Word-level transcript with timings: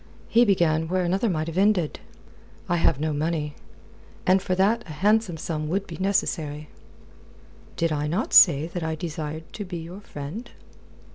He 0.27 0.45
began 0.45 0.87
where 0.87 1.03
another 1.03 1.29
might 1.29 1.45
have 1.45 1.59
ended. 1.59 1.99
"I 2.67 2.77
have 2.77 2.99
no 2.99 3.13
money. 3.13 3.53
And 4.25 4.41
for 4.41 4.55
that 4.55 4.83
a 4.89 4.93
handsome 4.93 5.37
sum 5.37 5.67
would 5.69 5.85
be 5.85 5.97
necessary." 5.97 6.69
"Did 7.75 7.91
I 7.91 8.07
not 8.07 8.33
say 8.33 8.65
that 8.65 8.81
I 8.81 8.95
desired 8.95 9.53
to 9.53 9.63
be 9.63 9.77
your 9.77 10.01
friend?" 10.01 10.49